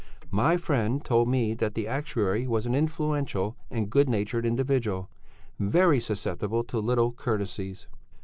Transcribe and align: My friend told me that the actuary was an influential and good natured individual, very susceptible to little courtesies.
My 0.31 0.57
friend 0.57 1.05
told 1.05 1.27
me 1.27 1.53
that 1.53 1.75
the 1.75 1.87
actuary 1.87 2.47
was 2.47 2.65
an 2.65 2.73
influential 2.73 3.55
and 3.69 3.87
good 3.87 4.09
natured 4.09 4.47
individual, 4.47 5.11
very 5.59 5.99
susceptible 5.99 6.63
to 6.63 6.79
little 6.79 7.11
courtesies. 7.11 7.87